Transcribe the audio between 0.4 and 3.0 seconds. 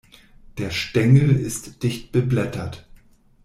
Der Stängel ist dicht beblättert.